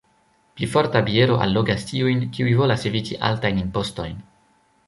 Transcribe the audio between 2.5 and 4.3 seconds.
volas eviti altajn impostojn.